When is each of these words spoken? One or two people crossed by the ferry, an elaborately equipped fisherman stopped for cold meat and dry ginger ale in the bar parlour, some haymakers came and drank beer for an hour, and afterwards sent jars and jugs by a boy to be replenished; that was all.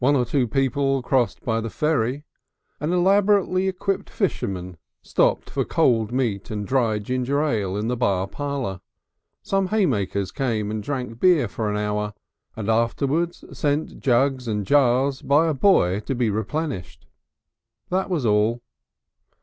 One 0.01 0.15
or 0.15 0.25
two 0.25 0.47
people 0.47 1.03
crossed 1.03 1.41
by 1.43 1.61
the 1.61 1.69
ferry, 1.69 2.23
an 2.79 2.91
elaborately 2.91 3.67
equipped 3.67 4.09
fisherman 4.09 4.77
stopped 5.03 5.47
for 5.47 5.63
cold 5.63 6.11
meat 6.11 6.49
and 6.49 6.65
dry 6.65 6.97
ginger 6.97 7.43
ale 7.43 7.77
in 7.77 7.87
the 7.87 7.95
bar 7.95 8.27
parlour, 8.27 8.81
some 9.43 9.67
haymakers 9.67 10.31
came 10.31 10.71
and 10.71 10.81
drank 10.81 11.19
beer 11.19 11.47
for 11.47 11.69
an 11.69 11.77
hour, 11.77 12.15
and 12.55 12.67
afterwards 12.67 13.45
sent 13.55 13.99
jars 13.99 14.47
and 14.47 14.65
jugs 14.65 15.21
by 15.21 15.47
a 15.47 15.53
boy 15.53 15.99
to 15.99 16.15
be 16.15 16.31
replenished; 16.31 17.05
that 17.91 18.09
was 18.09 18.25
all. 18.25 18.63